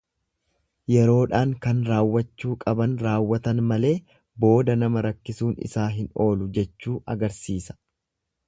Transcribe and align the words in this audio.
Yeroodhaan 0.93 1.51
kan 1.65 1.83
raawwachuu 1.89 2.55
qaban 2.63 2.95
raawwatan 3.07 3.61
malee 3.73 3.93
booda 4.45 4.79
nama 4.85 5.07
rakkisuun 5.09 5.63
isaa 5.69 5.89
hin 5.99 6.11
oolu 6.27 6.53
jechuu 6.59 6.99
agarsiisa. 7.17 7.79